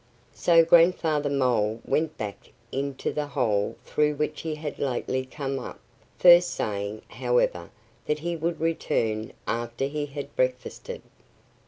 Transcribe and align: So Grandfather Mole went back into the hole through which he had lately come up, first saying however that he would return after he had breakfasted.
So 0.33 0.65
Grandfather 0.65 1.29
Mole 1.29 1.79
went 1.85 2.17
back 2.17 2.49
into 2.71 3.13
the 3.13 3.27
hole 3.27 3.75
through 3.85 4.15
which 4.15 4.41
he 4.41 4.55
had 4.55 4.79
lately 4.79 5.23
come 5.27 5.59
up, 5.59 5.79
first 6.17 6.49
saying 6.49 7.03
however 7.07 7.69
that 8.07 8.17
he 8.17 8.35
would 8.35 8.59
return 8.59 9.31
after 9.45 9.85
he 9.85 10.07
had 10.07 10.35
breakfasted. 10.35 11.03